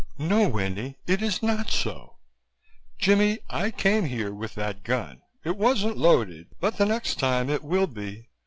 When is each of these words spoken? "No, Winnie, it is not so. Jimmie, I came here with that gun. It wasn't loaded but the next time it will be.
"No, 0.17 0.49
Winnie, 0.49 0.97
it 1.05 1.21
is 1.21 1.43
not 1.43 1.69
so. 1.69 2.17
Jimmie, 2.97 3.37
I 3.51 3.69
came 3.69 4.05
here 4.05 4.33
with 4.33 4.55
that 4.55 4.81
gun. 4.81 5.21
It 5.43 5.57
wasn't 5.57 5.95
loaded 5.95 6.47
but 6.59 6.77
the 6.77 6.87
next 6.87 7.19
time 7.19 7.51
it 7.51 7.63
will 7.63 7.85
be. 7.85 8.27